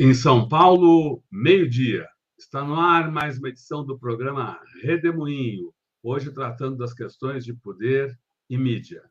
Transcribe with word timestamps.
Em 0.00 0.14
São 0.14 0.48
Paulo, 0.48 1.24
meio-dia. 1.28 2.06
Está 2.38 2.62
no 2.62 2.76
ar 2.76 3.10
mais 3.10 3.36
uma 3.36 3.48
edição 3.48 3.84
do 3.84 3.98
programa 3.98 4.56
Redemoinho, 4.80 5.74
hoje 6.00 6.32
tratando 6.32 6.76
das 6.76 6.94
questões 6.94 7.44
de 7.44 7.52
poder 7.52 8.16
e 8.48 8.56
mídia. 8.56 9.02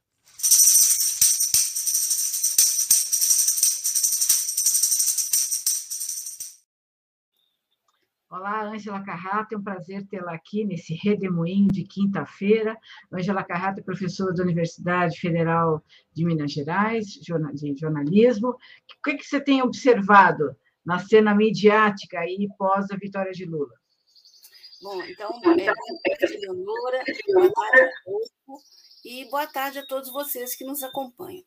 Olá, 8.29 8.63
Ângela 8.69 9.03
Carrato, 9.03 9.55
é 9.55 9.57
um 9.57 9.63
prazer 9.63 10.07
tê-la 10.07 10.35
aqui 10.35 10.63
nesse 10.63 10.93
Redemoinho 10.93 11.67
de 11.67 11.83
quinta-feira. 11.83 12.77
Ângela 13.11 13.43
Carrato 13.43 13.81
é 13.81 13.83
professora 13.83 14.33
da 14.33 14.41
Universidade 14.41 15.19
Federal 15.19 15.83
de 16.13 16.23
Minas 16.23 16.53
Gerais, 16.53 17.07
de 17.07 17.75
jornalismo. 17.77 18.51
O 18.51 18.57
que 19.03 19.21
você 19.21 19.41
tem 19.41 19.61
observado 19.61 20.55
na 20.87 20.99
cena 20.99 21.35
midiática 21.35 22.21
aí 22.21 22.47
pós 22.57 22.89
a 22.89 22.95
vitória 22.95 23.33
de 23.33 23.43
Lula? 23.43 23.73
Bom, 24.81 25.03
então, 25.03 25.29
é, 25.29 25.41
boa 25.41 25.57
tarde, 25.57 26.37
Leonora, 26.37 27.03
boa 27.33 27.51
tarde 27.51 27.91
e 29.03 29.25
boa 29.25 29.47
tarde 29.47 29.79
a 29.79 29.85
todos 29.85 30.09
vocês 30.09 30.55
que 30.55 30.63
nos 30.63 30.81
acompanham. 30.83 31.43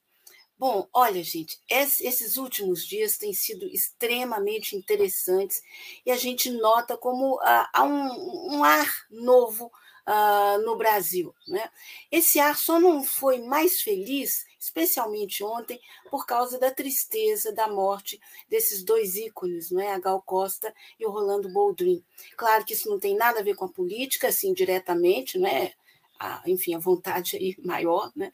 Bom, 0.59 0.87
olha, 0.93 1.25
gente, 1.25 1.59
esses 1.71 2.37
últimos 2.37 2.85
dias 2.85 3.17
têm 3.17 3.33
sido 3.33 3.65
extremamente 3.69 4.77
interessantes 4.77 5.63
e 6.05 6.11
a 6.11 6.17
gente 6.17 6.51
nota 6.51 6.99
como 6.99 7.41
ah, 7.41 7.71
há 7.73 7.83
um, 7.83 8.57
um 8.57 8.63
ar 8.63 9.07
novo 9.11 9.73
uh, 10.11 10.63
no 10.65 10.77
Brasil. 10.77 11.33
Né? 11.47 11.71
Esse 12.11 12.41
ar 12.41 12.57
só 12.57 12.81
não 12.81 13.05
foi 13.05 13.39
mais 13.39 13.81
feliz, 13.81 14.45
especialmente 14.59 15.45
ontem, 15.45 15.81
por 16.11 16.27
causa 16.27 16.59
da 16.59 16.71
tristeza 16.71 17.53
da 17.53 17.69
morte 17.69 18.21
desses 18.49 18.83
dois 18.83 19.15
ícones, 19.15 19.71
né? 19.71 19.93
a 19.93 19.99
Gal 19.99 20.21
Costa 20.23 20.75
e 20.99 21.07
o 21.07 21.11
Rolando 21.11 21.49
Boldrin. 21.49 22.03
Claro 22.37 22.65
que 22.65 22.75
isso 22.75 22.91
não 22.91 22.99
tem 22.99 23.17
nada 23.17 23.39
a 23.41 23.45
ver 23.45 23.55
com 23.55 23.67
a 23.67 23.73
política, 23.73 24.29
assim, 24.29 24.53
diretamente, 24.53 25.39
né? 25.39 25.73
A, 26.19 26.43
enfim, 26.47 26.75
a 26.75 26.79
vontade 26.79 27.37
aí 27.37 27.57
maior, 27.65 28.13
né? 28.15 28.31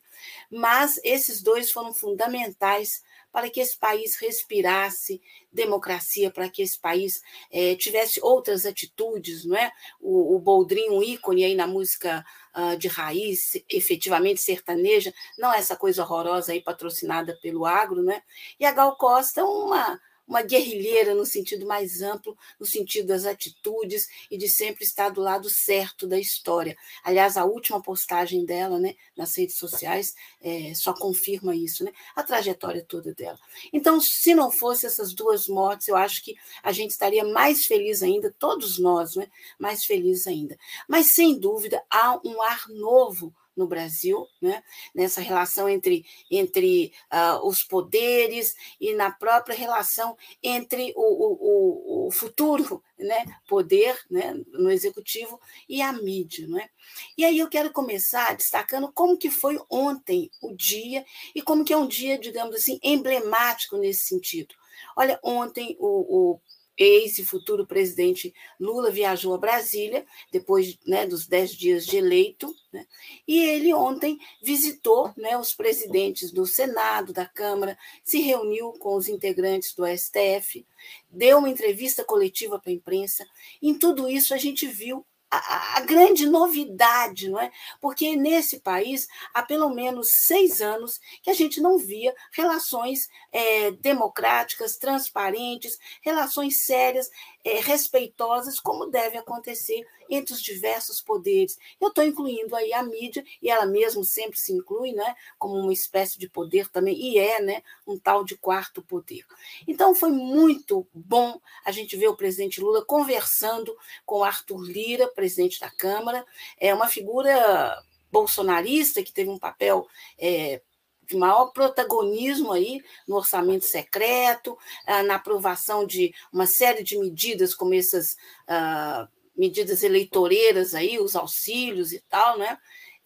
Mas 0.50 0.98
esses 1.04 1.40
dois 1.40 1.70
foram 1.70 1.94
fundamentais 1.94 3.00
para 3.36 3.50
que 3.50 3.60
esse 3.60 3.76
país 3.76 4.16
respirasse 4.16 5.20
democracia, 5.52 6.30
para 6.30 6.48
que 6.48 6.62
esse 6.62 6.80
país 6.80 7.20
é, 7.52 7.76
tivesse 7.76 8.18
outras 8.22 8.64
atitudes, 8.64 9.44
não 9.44 9.54
é? 9.54 9.70
O, 10.00 10.36
o 10.36 10.38
Boldrin, 10.38 10.88
um 10.88 11.02
ícone 11.02 11.44
aí 11.44 11.54
na 11.54 11.66
música 11.66 12.24
uh, 12.56 12.78
de 12.78 12.88
raiz, 12.88 13.62
efetivamente 13.68 14.40
sertaneja, 14.40 15.12
não 15.38 15.52
essa 15.52 15.76
coisa 15.76 16.02
horrorosa 16.02 16.52
aí 16.52 16.62
patrocinada 16.62 17.38
pelo 17.42 17.66
agro, 17.66 18.02
né? 18.02 18.22
E 18.58 18.64
a 18.64 18.72
Gal 18.72 18.96
Costa, 18.96 19.44
uma 19.44 20.00
uma 20.26 20.42
guerrilheira 20.42 21.14
no 21.14 21.24
sentido 21.24 21.66
mais 21.66 22.02
amplo, 22.02 22.36
no 22.58 22.66
sentido 22.66 23.08
das 23.08 23.24
atitudes 23.24 24.08
e 24.30 24.36
de 24.36 24.48
sempre 24.48 24.84
estar 24.84 25.10
do 25.10 25.20
lado 25.20 25.48
certo 25.48 26.06
da 26.06 26.18
história. 26.18 26.76
Aliás, 27.04 27.36
a 27.36 27.44
última 27.44 27.80
postagem 27.80 28.44
dela 28.44 28.78
né, 28.78 28.96
nas 29.16 29.36
redes 29.36 29.56
sociais 29.56 30.14
é, 30.40 30.74
só 30.74 30.92
confirma 30.92 31.54
isso, 31.54 31.84
né, 31.84 31.92
a 32.14 32.22
trajetória 32.22 32.84
toda 32.84 33.14
dela. 33.14 33.38
Então, 33.72 34.00
se 34.00 34.34
não 34.34 34.50
fosse 34.50 34.86
essas 34.86 35.14
duas 35.14 35.46
mortes, 35.46 35.88
eu 35.88 35.96
acho 35.96 36.22
que 36.24 36.34
a 36.62 36.72
gente 36.72 36.90
estaria 36.90 37.24
mais 37.24 37.66
feliz 37.66 38.02
ainda, 38.02 38.34
todos 38.38 38.78
nós, 38.78 39.14
né, 39.14 39.28
mais 39.58 39.84
felizes 39.84 40.26
ainda. 40.26 40.56
Mas, 40.88 41.14
sem 41.14 41.38
dúvida, 41.38 41.82
há 41.90 42.20
um 42.24 42.42
ar 42.42 42.68
novo 42.68 43.32
no 43.56 43.66
Brasil, 43.66 44.26
né? 44.40 44.62
nessa 44.94 45.20
relação 45.20 45.68
entre, 45.68 46.04
entre 46.30 46.92
uh, 47.12 47.46
os 47.46 47.64
poderes 47.64 48.54
e 48.80 48.94
na 48.94 49.10
própria 49.10 49.56
relação 49.56 50.16
entre 50.42 50.92
o, 50.94 51.02
o, 51.02 52.06
o 52.06 52.10
futuro 52.10 52.82
né? 52.98 53.24
poder 53.48 53.98
né? 54.10 54.34
no 54.52 54.70
executivo 54.70 55.40
e 55.68 55.80
a 55.80 55.92
mídia. 55.92 56.46
Né? 56.46 56.68
E 57.16 57.24
aí 57.24 57.38
eu 57.38 57.48
quero 57.48 57.72
começar 57.72 58.36
destacando 58.36 58.92
como 58.92 59.16
que 59.16 59.30
foi 59.30 59.58
ontem 59.70 60.30
o 60.42 60.54
dia 60.54 61.04
e 61.34 61.40
como 61.40 61.64
que 61.64 61.72
é 61.72 61.76
um 61.76 61.88
dia, 61.88 62.18
digamos 62.18 62.56
assim, 62.56 62.78
emblemático 62.82 63.76
nesse 63.76 64.04
sentido. 64.04 64.54
Olha, 64.94 65.18
ontem 65.22 65.76
o, 65.78 66.34
o 66.34 66.40
ex 66.76 67.18
e 67.18 67.24
futuro 67.24 67.66
presidente 67.66 68.34
Lula 68.58 68.90
viajou 68.90 69.34
a 69.34 69.38
Brasília, 69.38 70.06
depois 70.30 70.78
né, 70.86 71.06
dos 71.06 71.26
dez 71.26 71.52
dias 71.52 71.86
de 71.86 71.96
eleito, 71.96 72.54
né, 72.72 72.86
e 73.26 73.38
ele 73.38 73.72
ontem 73.72 74.18
visitou 74.42 75.12
né, 75.16 75.36
os 75.38 75.54
presidentes 75.54 76.30
do 76.30 76.46
Senado, 76.46 77.12
da 77.12 77.26
Câmara, 77.26 77.78
se 78.04 78.20
reuniu 78.20 78.72
com 78.72 78.94
os 78.96 79.08
integrantes 79.08 79.74
do 79.74 79.84
STF, 79.86 80.66
deu 81.10 81.38
uma 81.38 81.48
entrevista 81.48 82.04
coletiva 82.04 82.58
para 82.58 82.70
a 82.70 82.74
imprensa. 82.74 83.26
Em 83.62 83.78
tudo 83.78 84.08
isso, 84.08 84.34
a 84.34 84.36
gente 84.36 84.66
viu 84.66 85.04
a, 85.30 85.78
a, 85.78 85.80
grande 85.80 86.26
novidade, 86.26 87.28
não 87.28 87.40
é? 87.40 87.50
Porque 87.80 88.16
nesse 88.16 88.60
país 88.60 89.08
há 89.34 89.42
pelo 89.42 89.70
menos 89.70 90.08
seis 90.26 90.60
anos 90.60 91.00
que 91.22 91.30
a 91.30 91.34
gente 91.34 91.60
não 91.60 91.78
via 91.78 92.14
relações 92.32 93.08
é, 93.32 93.72
democráticas, 93.72 94.76
transparentes, 94.76 95.78
relações 96.02 96.64
sérias 96.64 97.10
é, 97.46 97.60
respeitosas, 97.60 98.58
como 98.58 98.86
deve 98.86 99.16
acontecer 99.16 99.86
entre 100.10 100.34
os 100.34 100.42
diversos 100.42 101.00
poderes. 101.00 101.56
Eu 101.80 101.88
estou 101.88 102.02
incluindo 102.02 102.56
aí 102.56 102.72
a 102.72 102.82
mídia, 102.82 103.24
e 103.40 103.48
ela 103.48 103.64
mesma 103.64 104.02
sempre 104.02 104.36
se 104.36 104.52
inclui, 104.52 104.90
né, 104.92 105.14
como 105.38 105.54
uma 105.54 105.72
espécie 105.72 106.18
de 106.18 106.28
poder 106.28 106.68
também, 106.68 106.96
e 106.96 107.18
é 107.18 107.40
né, 107.40 107.62
um 107.86 107.96
tal 107.96 108.24
de 108.24 108.36
quarto 108.36 108.82
poder. 108.82 109.24
Então, 109.68 109.94
foi 109.94 110.10
muito 110.10 110.88
bom 110.92 111.40
a 111.64 111.70
gente 111.70 111.96
ver 111.96 112.08
o 112.08 112.16
presidente 112.16 112.60
Lula 112.60 112.84
conversando 112.84 113.76
com 114.04 114.24
Arthur 114.24 114.62
Lira, 114.62 115.06
presidente 115.06 115.60
da 115.60 115.70
Câmara, 115.70 116.26
é 116.58 116.74
uma 116.74 116.88
figura 116.88 117.80
bolsonarista 118.10 119.04
que 119.04 119.12
teve 119.12 119.30
um 119.30 119.38
papel 119.38 119.86
é, 120.18 120.60
de 121.06 121.16
maior 121.16 121.46
protagonismo 121.52 122.52
aí 122.52 122.82
no 123.06 123.16
orçamento 123.16 123.64
secreto, 123.64 124.56
ah, 124.86 125.02
na 125.02 125.16
aprovação 125.16 125.86
de 125.86 126.12
uma 126.32 126.46
série 126.46 126.82
de 126.82 126.98
medidas, 126.98 127.54
como 127.54 127.74
essas 127.74 128.12
uh, 128.48 129.08
medidas 129.36 129.82
eleitoreiras 129.82 130.74
aí, 130.74 130.98
os 130.98 131.14
auxílios 131.14 131.92
e 131.92 132.00
tal, 132.08 132.38
né? 132.38 132.58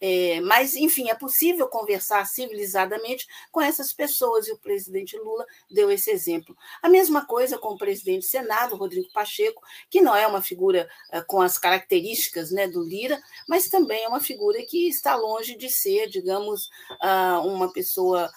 É, 0.03 0.41
mas, 0.41 0.75
enfim, 0.75 1.09
é 1.11 1.13
possível 1.13 1.67
conversar 1.67 2.25
civilizadamente 2.25 3.27
com 3.51 3.61
essas 3.61 3.93
pessoas, 3.93 4.47
e 4.47 4.51
o 4.51 4.57
presidente 4.57 5.15
Lula 5.15 5.45
deu 5.69 5.91
esse 5.91 6.09
exemplo. 6.09 6.57
A 6.81 6.89
mesma 6.89 7.23
coisa 7.23 7.59
com 7.59 7.75
o 7.75 7.77
presidente 7.77 8.21
do 8.21 8.29
Senado, 8.29 8.75
Rodrigo 8.75 9.11
Pacheco, 9.13 9.61
que 9.91 10.01
não 10.01 10.15
é 10.15 10.25
uma 10.25 10.41
figura 10.41 10.89
uh, 11.13 11.23
com 11.27 11.39
as 11.39 11.59
características 11.59 12.51
né, 12.51 12.67
do 12.67 12.83
Lira, 12.83 13.21
mas 13.47 13.69
também 13.69 14.03
é 14.03 14.07
uma 14.07 14.19
figura 14.19 14.59
que 14.65 14.87
está 14.87 15.15
longe 15.15 15.55
de 15.55 15.69
ser, 15.69 16.07
digamos, 16.07 16.65
uh, 17.03 17.45
uma 17.45 17.71
pessoa 17.71 18.31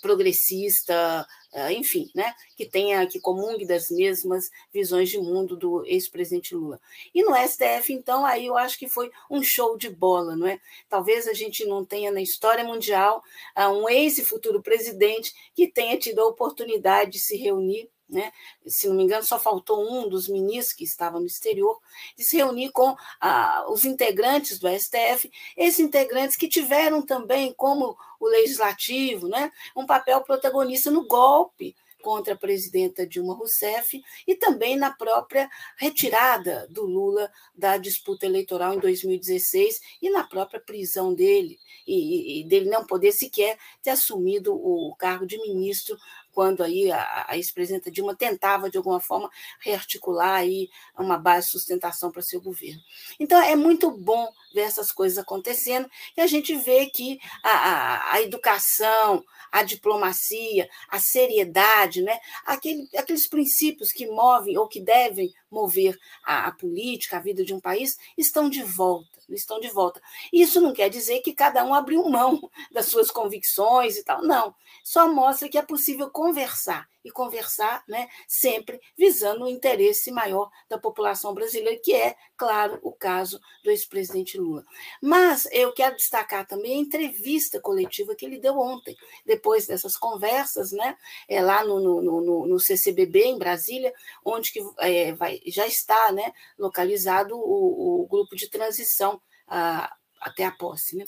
progressista, 0.00 1.26
ah, 1.54 1.72
enfim, 1.72 2.10
né, 2.14 2.34
que 2.54 2.66
tenha, 2.66 3.06
que 3.06 3.18
comungue 3.18 3.66
das 3.66 3.90
mesmas 3.90 4.50
visões 4.72 5.08
de 5.08 5.18
mundo 5.18 5.56
do 5.56 5.84
ex-presidente 5.86 6.54
Lula. 6.54 6.78
E 7.14 7.22
no 7.22 7.34
STF, 7.34 7.92
então, 7.92 8.26
aí 8.26 8.46
eu 8.46 8.56
acho 8.58 8.78
que 8.78 8.88
foi 8.88 9.10
um 9.30 9.42
show 9.42 9.76
de 9.76 9.88
bola, 9.88 10.36
não 10.36 10.46
é? 10.46 10.60
Talvez 10.88 11.26
a 11.26 11.32
gente 11.32 11.64
não 11.64 11.82
tenha 11.84 12.12
na 12.12 12.20
história 12.20 12.62
mundial 12.62 13.22
ah, 13.54 13.70
um 13.72 13.88
ex 13.88 14.18
e 14.18 14.24
futuro 14.24 14.62
presidente 14.62 15.32
que 15.54 15.66
tenha 15.66 15.96
tido 15.96 16.20
a 16.20 16.26
oportunidade 16.26 17.12
de 17.12 17.20
se 17.20 17.36
reunir 17.36 17.88
né? 18.08 18.32
se 18.66 18.88
não 18.88 18.96
me 18.96 19.02
engano, 19.02 19.24
só 19.24 19.38
faltou 19.38 19.88
um 19.90 20.08
dos 20.08 20.28
ministros 20.28 20.76
que 20.76 20.84
estava 20.84 21.18
no 21.18 21.26
exterior, 21.26 21.80
de 22.16 22.24
se 22.24 22.36
reunir 22.36 22.70
com 22.70 22.96
ah, 23.20 23.66
os 23.68 23.84
integrantes 23.84 24.58
do 24.58 24.68
STF, 24.68 25.30
esses 25.56 25.80
integrantes 25.80 26.36
que 26.36 26.48
tiveram 26.48 27.02
também, 27.02 27.52
como 27.52 27.96
o 28.20 28.26
legislativo, 28.26 29.28
né, 29.28 29.50
um 29.74 29.86
papel 29.86 30.20
protagonista 30.22 30.90
no 30.90 31.06
golpe 31.06 31.74
contra 32.06 32.34
a 32.34 32.38
presidenta 32.38 33.04
Dilma 33.04 33.34
Rousseff 33.34 34.00
e 34.28 34.36
também 34.36 34.76
na 34.76 34.92
própria 34.92 35.50
retirada 35.76 36.64
do 36.70 36.86
Lula 36.86 37.28
da 37.52 37.76
disputa 37.76 38.24
eleitoral 38.24 38.74
em 38.74 38.78
2016 38.78 39.80
e 40.00 40.08
na 40.08 40.22
própria 40.22 40.60
prisão 40.60 41.12
dele, 41.12 41.58
e, 41.84 42.42
e 42.42 42.44
dele 42.44 42.70
não 42.70 42.86
poder 42.86 43.10
sequer 43.10 43.58
ter 43.82 43.90
assumido 43.90 44.54
o 44.54 44.94
cargo 44.94 45.26
de 45.26 45.36
ministro 45.38 45.98
quando 46.36 46.62
aí 46.62 46.92
a, 46.92 47.24
a 47.28 47.36
ex-presidenta 47.38 47.90
Dilma 47.90 48.14
tentava, 48.14 48.68
de 48.68 48.76
alguma 48.76 49.00
forma, 49.00 49.30
rearticular 49.58 50.34
aí 50.34 50.68
uma 50.98 51.16
base 51.16 51.46
de 51.46 51.52
sustentação 51.52 52.10
para 52.10 52.20
seu 52.20 52.42
governo. 52.42 52.82
Então, 53.18 53.40
é 53.40 53.56
muito 53.56 53.90
bom 53.90 54.30
ver 54.52 54.60
essas 54.60 54.92
coisas 54.92 55.16
acontecendo 55.16 55.88
e 56.14 56.20
a 56.20 56.26
gente 56.26 56.54
vê 56.54 56.90
que 56.90 57.18
a, 57.42 57.50
a, 57.50 58.12
a 58.12 58.20
educação, 58.20 59.24
a 59.50 59.62
diplomacia, 59.62 60.68
a 60.90 60.98
seriedade, 60.98 62.02
né? 62.02 62.18
Aquele, 62.44 62.86
aqueles 62.94 63.26
princípios 63.26 63.90
que 63.90 64.06
movem 64.06 64.58
ou 64.58 64.68
que 64.68 64.82
devem 64.82 65.32
mover 65.50 65.98
a, 66.22 66.48
a 66.48 66.52
política, 66.52 67.16
a 67.16 67.20
vida 67.20 67.42
de 67.46 67.54
um 67.54 67.60
país, 67.60 67.96
estão 68.18 68.50
de 68.50 68.62
volta 68.62 69.16
estão 69.34 69.58
de 69.58 69.68
volta. 69.68 70.00
Isso 70.32 70.60
não 70.60 70.72
quer 70.72 70.88
dizer 70.88 71.20
que 71.20 71.32
cada 71.32 71.64
um 71.64 71.74
abriu 71.74 72.08
mão 72.08 72.48
das 72.70 72.86
suas 72.86 73.10
convicções 73.10 73.96
e 73.96 74.04
tal, 74.04 74.22
não. 74.22 74.54
Só 74.84 75.12
mostra 75.12 75.48
que 75.48 75.58
é 75.58 75.62
possível 75.62 76.10
conversar 76.26 76.88
e 77.04 77.10
conversar 77.10 77.84
né, 77.86 78.08
sempre 78.26 78.80
visando 78.98 79.44
o 79.44 79.48
interesse 79.48 80.10
maior 80.10 80.50
da 80.68 80.76
população 80.76 81.32
brasileira, 81.32 81.80
que 81.80 81.94
é, 81.94 82.16
claro, 82.36 82.80
o 82.82 82.90
caso 82.90 83.40
do 83.62 83.70
ex-presidente 83.70 84.36
Lula. 84.36 84.64
Mas 85.00 85.46
eu 85.52 85.72
quero 85.72 85.94
destacar 85.94 86.44
também 86.44 86.72
a 86.72 86.82
entrevista 86.82 87.60
coletiva 87.60 88.16
que 88.16 88.26
ele 88.26 88.40
deu 88.40 88.58
ontem, 88.58 88.96
depois 89.24 89.68
dessas 89.68 89.96
conversas, 89.96 90.72
né, 90.72 90.96
é, 91.28 91.40
lá 91.40 91.64
no, 91.64 91.78
no, 91.78 92.20
no, 92.20 92.46
no 92.46 92.58
CCBB, 92.58 93.26
em 93.26 93.38
Brasília, 93.38 93.94
onde 94.24 94.50
que, 94.50 94.60
é, 94.78 95.12
vai, 95.12 95.40
já 95.46 95.64
está 95.64 96.10
né, 96.10 96.32
localizado 96.58 97.36
o, 97.36 98.02
o 98.02 98.06
grupo 98.08 98.34
de 98.34 98.50
transição 98.50 99.22
a, 99.46 99.94
até 100.20 100.44
a 100.44 100.50
posse. 100.50 100.96
Né? 100.96 101.04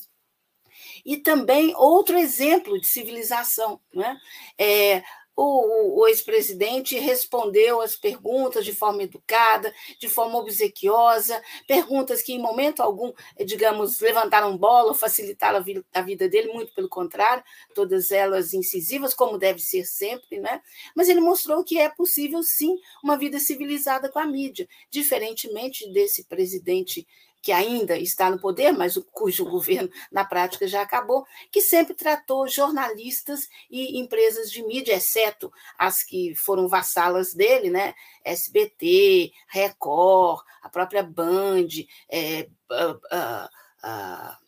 E 1.04 1.16
também 1.16 1.74
outro 1.76 2.18
exemplo 2.18 2.80
de 2.80 2.86
civilização. 2.86 3.80
Né? 3.92 4.18
É, 4.58 5.02
o, 5.40 6.00
o 6.00 6.08
ex-presidente 6.08 6.98
respondeu 6.98 7.80
as 7.80 7.94
perguntas 7.94 8.64
de 8.64 8.72
forma 8.74 9.04
educada, 9.04 9.72
de 10.00 10.08
forma 10.08 10.36
obsequiosa, 10.36 11.40
perguntas 11.68 12.22
que, 12.22 12.32
em 12.32 12.40
momento 12.40 12.82
algum, 12.82 13.12
digamos, 13.46 14.00
levantaram 14.00 14.58
bola, 14.58 14.92
facilitaram 14.94 15.58
a 15.58 15.98
a 15.98 16.02
vida 16.02 16.28
dele, 16.28 16.52
muito 16.52 16.74
pelo 16.74 16.88
contrário, 16.88 17.44
todas 17.72 18.10
elas 18.10 18.52
incisivas, 18.52 19.14
como 19.14 19.38
deve 19.38 19.60
ser 19.60 19.84
sempre, 19.84 20.40
né? 20.40 20.60
Mas 20.92 21.08
ele 21.08 21.20
mostrou 21.20 21.62
que 21.62 21.78
é 21.78 21.88
possível, 21.88 22.42
sim, 22.42 22.76
uma 23.00 23.16
vida 23.16 23.38
civilizada 23.38 24.10
com 24.10 24.18
a 24.18 24.26
mídia, 24.26 24.68
diferentemente 24.90 25.88
desse 25.92 26.24
presidente 26.24 27.06
que 27.40 27.52
ainda 27.52 27.96
está 27.96 28.30
no 28.30 28.38
poder, 28.38 28.72
mas 28.72 28.96
cujo 29.12 29.44
governo 29.48 29.88
na 30.10 30.24
prática 30.24 30.66
já 30.66 30.82
acabou, 30.82 31.26
que 31.50 31.60
sempre 31.60 31.94
tratou 31.94 32.48
jornalistas 32.48 33.48
e 33.70 34.00
empresas 34.00 34.50
de 34.50 34.62
mídia, 34.62 34.94
exceto 34.94 35.52
as 35.78 36.02
que 36.02 36.34
foram 36.34 36.68
vassalas 36.68 37.34
dele, 37.34 37.70
né? 37.70 37.94
SBT, 38.24 39.32
Record, 39.48 40.42
a 40.62 40.68
própria 40.68 41.02
Band, 41.02 41.68
é, 42.10 42.48
uh, 42.70 42.92
uh, 42.94 43.48
uh, 43.84 44.47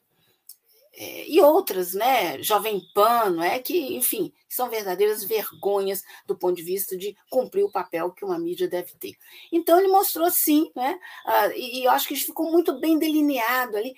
é, 1.02 1.26
e 1.26 1.40
outras, 1.40 1.94
né, 1.94 2.42
Jovem 2.42 2.78
Pan, 2.92 3.42
é 3.42 3.58
que, 3.58 3.96
enfim, 3.96 4.30
são 4.46 4.68
verdadeiras 4.68 5.24
vergonhas 5.24 6.04
do 6.26 6.36
ponto 6.36 6.56
de 6.56 6.62
vista 6.62 6.94
de 6.94 7.16
cumprir 7.30 7.64
o 7.64 7.72
papel 7.72 8.10
que 8.10 8.22
uma 8.22 8.38
mídia 8.38 8.68
deve 8.68 8.92
ter. 9.00 9.14
Então 9.50 9.78
ele 9.78 9.88
mostrou 9.88 10.30
sim, 10.30 10.70
né, 10.76 11.00
uh, 11.24 11.52
e, 11.56 11.78
e, 11.80 11.84
eu 11.84 11.90
acho 11.90 12.06
que 12.06 12.14
ficou 12.16 12.52
muito 12.52 12.78
bem 12.78 12.98
delineado 12.98 13.78
ali 13.78 13.94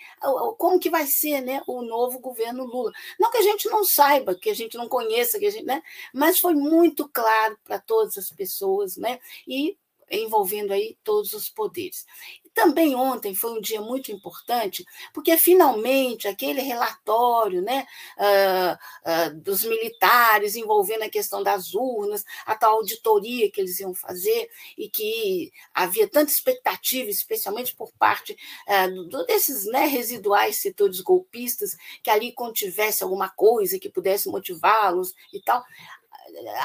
como 0.56 0.78
que 0.78 0.88
vai 0.88 1.04
ser, 1.04 1.40
né, 1.40 1.60
o 1.66 1.82
novo 1.82 2.20
governo 2.20 2.64
Lula. 2.64 2.93
Não 3.19 3.32
que 3.32 3.38
a 3.38 3.43
gente 3.43 3.69
não 3.69 3.84
saiba, 3.84 4.37
que 4.37 4.48
a 4.48 4.55
gente 4.55 4.76
não 4.78 4.88
conheça, 4.88 5.40
que 5.40 5.46
a 5.46 5.50
gente, 5.50 5.64
né, 5.64 5.82
mas 6.14 6.38
foi 6.38 6.55
muito 6.55 7.08
claro 7.08 7.58
para 7.64 7.81
todas 7.81 8.16
as 8.16 8.31
pessoas, 8.31 8.96
né, 8.96 9.19
e 9.44 9.76
envolvendo 10.08 10.72
aí 10.72 10.96
todos 11.02 11.32
os 11.32 11.48
poderes. 11.48 12.06
Também 12.54 12.94
ontem 12.94 13.34
foi 13.34 13.52
um 13.52 13.60
dia 13.60 13.81
muito 13.81 14.12
importante, 14.12 14.84
porque 15.14 15.37
finalmente 15.38 16.28
aquele 16.28 16.60
relatório 16.60 17.62
né, 17.62 17.87
uh, 18.19 19.31
uh, 19.32 19.40
dos 19.40 19.64
militares 19.64 20.54
envolvendo 20.54 21.02
a 21.02 21.08
questão 21.08 21.43
das 21.43 21.75
urnas, 21.75 22.25
a 22.44 22.54
tal 22.54 22.76
auditoria 22.76 23.50
que 23.50 23.60
eles 23.60 23.81
iam 23.81 23.94
fazer, 23.94 24.50
e 24.76 24.88
que 24.88 25.50
havia 25.72 26.06
tanta 26.06 26.31
expectativa, 26.31 27.08
especialmente 27.08 27.75
por 27.75 27.90
parte 27.94 28.37
uh, 28.69 29.26
desses 29.26 29.64
né, 29.66 29.87
residuais 29.87 30.56
setores 30.56 31.00
golpistas, 31.00 31.76
que 32.02 32.10
ali 32.10 32.32
contivesse 32.32 33.02
alguma 33.02 33.31
coisa 33.31 33.78
que 33.78 33.88
pudesse 33.88 34.28
motivá-los 34.28 35.14
e 35.32 35.40
tal 35.40 35.64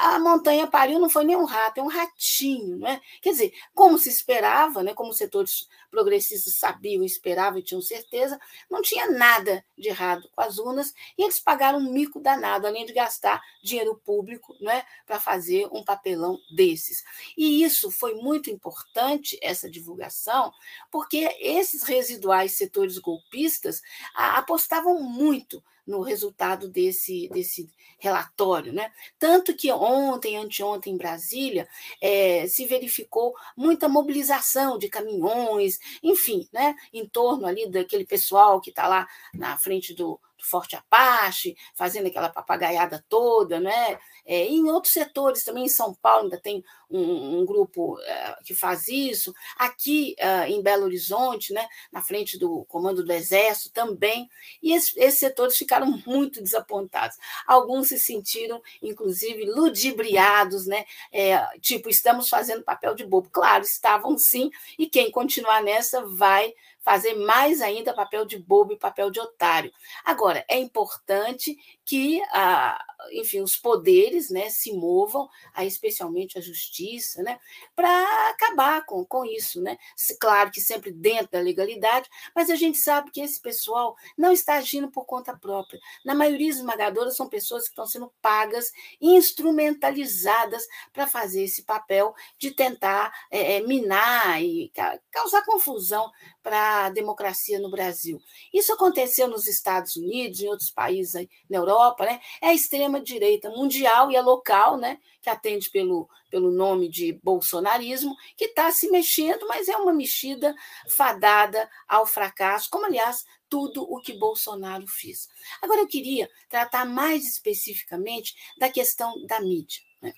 a 0.02 0.18
montanha 0.18 0.66
pariu 0.66 0.98
não 0.98 1.10
foi 1.10 1.24
nem 1.24 1.36
um 1.36 1.44
rato, 1.44 1.78
é 1.78 1.82
um 1.82 1.88
ratinho, 1.88 2.78
né? 2.78 3.00
Quer 3.20 3.30
dizer, 3.30 3.52
como 3.74 3.98
se 3.98 4.08
esperava, 4.08 4.82
né? 4.82 4.94
Como 4.94 5.10
os 5.10 5.18
setores 5.18 5.68
progressistas 5.90 6.56
sabiam, 6.56 7.04
esperavam 7.04 7.58
e 7.58 7.62
tinham 7.62 7.80
certeza, 7.80 8.38
não 8.70 8.82
tinha 8.82 9.10
nada 9.10 9.64
de 9.76 9.88
errado 9.88 10.28
com 10.34 10.40
as 10.42 10.58
urnas 10.58 10.92
e 11.16 11.22
eles 11.22 11.40
pagaram 11.40 11.78
um 11.78 11.92
mico 11.92 12.20
danado, 12.20 12.66
além 12.66 12.86
de 12.86 12.92
gastar 12.92 13.42
dinheiro 13.62 14.00
público, 14.04 14.54
né? 14.60 14.84
Para 15.06 15.20
fazer 15.20 15.68
um 15.72 15.84
papelão 15.84 16.38
desses. 16.54 17.04
E 17.36 17.62
isso 17.62 17.90
foi 17.90 18.14
muito 18.14 18.50
importante 18.50 19.38
essa 19.42 19.70
divulgação, 19.70 20.52
porque 20.90 21.36
esses 21.40 21.82
residuais 21.82 22.52
setores 22.52 22.98
golpistas 22.98 23.80
apostavam 24.14 25.00
muito 25.02 25.62
no 25.88 26.02
resultado 26.02 26.68
desse, 26.68 27.30
desse 27.30 27.66
relatório. 27.98 28.72
Né? 28.74 28.92
Tanto 29.18 29.56
que 29.56 29.72
ontem, 29.72 30.36
anteontem, 30.36 30.92
em 30.92 30.98
Brasília, 30.98 31.66
é, 32.00 32.46
se 32.46 32.66
verificou 32.66 33.34
muita 33.56 33.88
mobilização 33.88 34.78
de 34.78 34.88
caminhões, 34.88 35.77
enfim, 36.02 36.48
né? 36.52 36.74
em 36.92 37.06
torno 37.08 37.46
ali 37.46 37.68
daquele 37.68 38.04
pessoal 38.04 38.60
que 38.60 38.70
está 38.70 38.86
lá 38.86 39.06
na 39.34 39.56
frente 39.58 39.94
do, 39.94 40.20
do 40.38 40.44
Forte 40.44 40.76
Apache, 40.76 41.56
fazendo 41.74 42.06
aquela 42.06 42.28
papagaiada 42.28 43.04
toda, 43.08 43.58
né? 43.58 43.98
É, 44.24 44.44
em 44.46 44.70
outros 44.70 44.92
setores 44.92 45.42
também, 45.42 45.64
em 45.64 45.68
São 45.68 45.94
Paulo 45.94 46.24
ainda 46.24 46.38
tem 46.38 46.62
um, 46.90 47.40
um 47.40 47.46
grupo 47.46 47.94
uh, 47.94 48.44
que 48.44 48.54
faz 48.54 48.88
isso, 48.88 49.32
aqui 49.56 50.14
uh, 50.20 50.50
em 50.50 50.62
Belo 50.62 50.84
Horizonte, 50.84 51.52
né, 51.52 51.66
na 51.92 52.02
frente 52.02 52.38
do 52.38 52.64
comando 52.66 53.04
do 53.04 53.12
Exército 53.12 53.72
também, 53.72 54.28
e 54.62 54.72
esses, 54.72 54.96
esses 54.96 55.20
setores 55.20 55.56
ficaram 55.56 55.86
muito 56.06 56.42
desapontados. 56.42 57.16
Alguns 57.46 57.88
se 57.88 57.98
sentiram, 57.98 58.62
inclusive, 58.82 59.44
ludibriados, 59.50 60.66
né? 60.66 60.84
É, 61.12 61.38
tipo, 61.60 61.88
estamos 61.88 62.28
fazendo 62.28 62.62
papel 62.62 62.94
de 62.94 63.04
bobo. 63.04 63.28
Claro, 63.30 63.64
estavam 63.64 64.16
sim, 64.18 64.50
e 64.78 64.86
quem 64.86 65.10
continuar 65.10 65.62
nessa 65.62 66.04
vai 66.06 66.52
fazer 66.88 67.12
mais 67.16 67.60
ainda 67.60 67.92
papel 67.92 68.24
de 68.24 68.38
bobo 68.38 68.72
e 68.72 68.78
papel 68.78 69.10
de 69.10 69.20
otário. 69.20 69.70
Agora, 70.02 70.42
é 70.48 70.56
importante 70.58 71.54
que, 71.88 72.20
ah, 72.32 72.78
enfim, 73.12 73.40
os 73.40 73.56
poderes 73.56 74.28
né, 74.28 74.50
se 74.50 74.74
movam, 74.74 75.26
especialmente 75.60 76.36
a 76.36 76.40
justiça, 76.40 77.22
né, 77.22 77.40
para 77.74 78.28
acabar 78.28 78.84
com, 78.84 79.02
com 79.06 79.24
isso. 79.24 79.62
Né? 79.62 79.78
Claro 80.20 80.50
que 80.50 80.60
sempre 80.60 80.90
dentro 80.90 81.30
da 81.32 81.40
legalidade, 81.40 82.06
mas 82.34 82.50
a 82.50 82.56
gente 82.56 82.76
sabe 82.76 83.10
que 83.10 83.22
esse 83.22 83.40
pessoal 83.40 83.96
não 84.18 84.30
está 84.30 84.56
agindo 84.56 84.90
por 84.90 85.06
conta 85.06 85.34
própria. 85.34 85.80
Na 86.04 86.14
maioria 86.14 86.50
esmagadora, 86.50 87.10
são 87.10 87.26
pessoas 87.26 87.62
que 87.62 87.70
estão 87.70 87.86
sendo 87.86 88.12
pagas, 88.20 88.70
instrumentalizadas 89.00 90.66
para 90.92 91.06
fazer 91.06 91.44
esse 91.44 91.62
papel 91.62 92.14
de 92.38 92.50
tentar 92.50 93.10
é, 93.30 93.60
minar 93.60 94.42
e 94.42 94.70
causar 95.10 95.42
confusão 95.46 96.10
para 96.42 96.86
a 96.86 96.90
democracia 96.90 97.58
no 97.58 97.70
Brasil. 97.70 98.20
Isso 98.52 98.74
aconteceu 98.74 99.26
nos 99.26 99.46
Estados 99.46 99.96
Unidos, 99.96 100.40
em 100.40 100.48
outros 100.48 100.70
países 100.70 101.14
aí, 101.14 101.30
na 101.48 101.56
Europa, 101.58 101.77
né? 102.04 102.20
É 102.40 102.48
a 102.48 102.54
extrema-direita 102.54 103.50
mundial 103.50 104.10
e 104.10 104.16
a 104.16 104.22
local, 104.22 104.76
né? 104.76 104.98
Que 105.22 105.30
atende 105.30 105.70
pelo, 105.70 106.08
pelo 106.30 106.50
nome 106.50 106.88
de 106.88 107.12
bolsonarismo, 107.22 108.14
que 108.36 108.46
está 108.46 108.70
se 108.70 108.90
mexendo, 108.90 109.46
mas 109.46 109.68
é 109.68 109.76
uma 109.76 109.92
mexida 109.92 110.54
fadada 110.88 111.68
ao 111.86 112.06
fracasso, 112.06 112.68
como, 112.70 112.86
aliás, 112.86 113.24
tudo 113.48 113.82
o 113.82 114.00
que 114.00 114.12
Bolsonaro 114.12 114.86
fez. 114.86 115.28
Agora, 115.62 115.80
eu 115.80 115.88
queria 115.88 116.28
tratar 116.48 116.84
mais 116.84 117.24
especificamente 117.24 118.34
da 118.58 118.70
questão 118.70 119.24
da 119.26 119.40
mídia. 119.40 119.80
Né? 120.00 120.12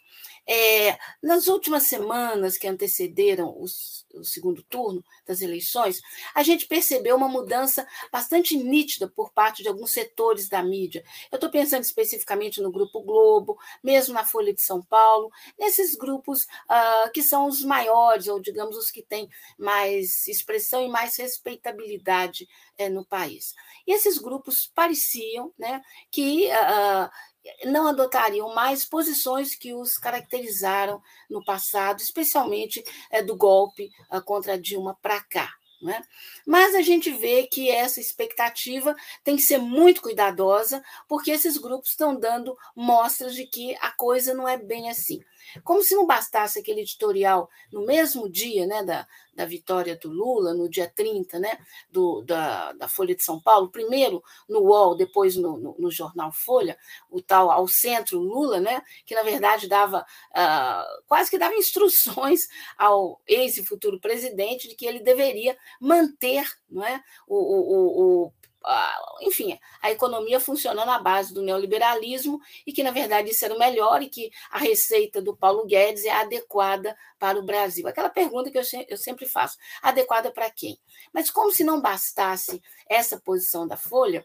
É, 0.52 0.98
nas 1.22 1.46
últimas 1.46 1.84
semanas 1.84 2.58
que 2.58 2.66
antecederam 2.66 3.54
os, 3.56 4.04
o 4.12 4.24
segundo 4.24 4.64
turno 4.64 5.04
das 5.24 5.42
eleições, 5.42 6.00
a 6.34 6.42
gente 6.42 6.66
percebeu 6.66 7.14
uma 7.14 7.28
mudança 7.28 7.86
bastante 8.10 8.56
nítida 8.56 9.08
por 9.08 9.30
parte 9.30 9.62
de 9.62 9.68
alguns 9.68 9.92
setores 9.92 10.48
da 10.48 10.60
mídia. 10.60 11.04
Eu 11.30 11.36
estou 11.36 11.50
pensando 11.50 11.84
especificamente 11.84 12.60
no 12.60 12.72
Grupo 12.72 13.00
Globo, 13.00 13.56
mesmo 13.80 14.12
na 14.12 14.26
Folha 14.26 14.52
de 14.52 14.60
São 14.60 14.82
Paulo, 14.82 15.30
nesses 15.56 15.94
grupos 15.94 16.42
uh, 16.42 17.12
que 17.14 17.22
são 17.22 17.46
os 17.46 17.62
maiores, 17.62 18.26
ou 18.26 18.40
digamos 18.40 18.76
os 18.76 18.90
que 18.90 19.02
têm 19.02 19.28
mais 19.56 20.26
expressão 20.26 20.84
e 20.84 20.88
mais 20.88 21.14
respeitabilidade 21.16 22.48
uh, 22.80 22.90
no 22.90 23.06
país. 23.06 23.54
E 23.86 23.92
esses 23.92 24.18
grupos 24.18 24.68
pareciam 24.74 25.52
né, 25.56 25.80
que 26.10 26.48
uh, 26.48 27.08
não 27.64 27.86
adotariam 27.86 28.54
mais 28.54 28.84
posições 28.84 29.54
que 29.54 29.72
os 29.74 29.96
caracterizaram 29.96 31.02
no 31.28 31.44
passado, 31.44 32.00
especialmente 32.00 32.84
é, 33.10 33.22
do 33.22 33.36
golpe 33.36 33.90
uh, 34.12 34.22
contra 34.22 34.58
Dilma 34.58 34.96
para 35.00 35.20
cá. 35.20 35.50
Não 35.80 35.90
é? 35.90 36.02
Mas 36.46 36.74
a 36.74 36.82
gente 36.82 37.10
vê 37.10 37.46
que 37.46 37.70
essa 37.70 38.00
expectativa 38.00 38.94
tem 39.24 39.36
que 39.36 39.42
ser 39.42 39.56
muito 39.56 40.02
cuidadosa, 40.02 40.84
porque 41.08 41.30
esses 41.30 41.56
grupos 41.56 41.90
estão 41.90 42.14
dando 42.14 42.54
mostras 42.76 43.34
de 43.34 43.46
que 43.46 43.74
a 43.80 43.90
coisa 43.90 44.34
não 44.34 44.46
é 44.46 44.58
bem 44.58 44.90
assim. 44.90 45.20
Como 45.64 45.82
se 45.82 45.94
não 45.94 46.06
bastasse 46.06 46.58
aquele 46.58 46.82
editorial 46.82 47.48
no 47.72 47.86
mesmo 47.86 48.28
dia 48.28 48.66
né, 48.66 48.84
da, 48.84 49.06
da 49.40 49.46
vitória 49.46 49.96
do 49.96 50.10
Lula, 50.10 50.52
no 50.52 50.68
dia 50.68 50.86
30, 50.94 51.38
né, 51.38 51.58
do, 51.90 52.20
da, 52.20 52.72
da 52.74 52.86
Folha 52.86 53.16
de 53.16 53.24
São 53.24 53.40
Paulo, 53.40 53.70
primeiro 53.70 54.22
no 54.46 54.60
UOL, 54.60 54.94
depois 54.94 55.34
no, 55.34 55.56
no, 55.56 55.74
no 55.78 55.90
jornal 55.90 56.30
Folha, 56.30 56.76
o 57.08 57.22
tal 57.22 57.50
ao 57.50 57.66
centro 57.66 58.18
Lula, 58.18 58.60
né, 58.60 58.82
que 59.06 59.14
na 59.14 59.22
verdade 59.22 59.66
dava 59.66 60.00
uh, 60.02 61.02
quase 61.06 61.30
que 61.30 61.38
dava 61.38 61.54
instruções 61.54 62.40
ao 62.76 63.18
ex 63.26 63.56
e 63.56 63.64
futuro 63.64 63.98
presidente 63.98 64.68
de 64.68 64.74
que 64.74 64.84
ele 64.84 65.00
deveria 65.00 65.56
manter 65.80 66.46
não 66.68 66.84
é, 66.84 67.02
o, 67.26 67.36
o, 67.36 68.26
o 68.26 68.32
enfim, 69.22 69.58
a 69.80 69.90
economia 69.90 70.40
funcionando 70.40 70.90
à 70.90 70.98
base 70.98 71.32
do 71.32 71.42
neoliberalismo 71.42 72.40
e 72.66 72.72
que, 72.72 72.82
na 72.82 72.90
verdade, 72.90 73.30
isso 73.30 73.44
era 73.44 73.54
o 73.54 73.58
melhor 73.58 74.02
e 74.02 74.08
que 74.08 74.30
a 74.50 74.58
receita 74.58 75.20
do 75.20 75.36
Paulo 75.36 75.66
Guedes 75.66 76.04
é 76.04 76.10
adequada 76.10 76.96
para 77.18 77.38
o 77.38 77.42
Brasil. 77.42 77.86
Aquela 77.86 78.10
pergunta 78.10 78.50
que 78.50 78.58
eu 78.58 78.96
sempre 78.96 79.26
faço: 79.26 79.56
adequada 79.82 80.30
para 80.30 80.50
quem? 80.50 80.78
Mas, 81.12 81.30
como 81.30 81.50
se 81.52 81.64
não 81.64 81.80
bastasse 81.80 82.62
essa 82.88 83.20
posição 83.20 83.66
da 83.66 83.76
Folha, 83.76 84.24